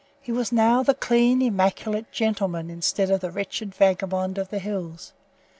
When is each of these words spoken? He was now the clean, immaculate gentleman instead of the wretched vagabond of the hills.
He 0.19 0.31
was 0.31 0.51
now 0.51 0.81
the 0.81 0.95
clean, 0.95 1.43
immaculate 1.43 2.11
gentleman 2.11 2.71
instead 2.71 3.11
of 3.11 3.19
the 3.19 3.29
wretched 3.29 3.75
vagabond 3.75 4.39
of 4.39 4.49
the 4.49 4.57
hills. 4.57 5.13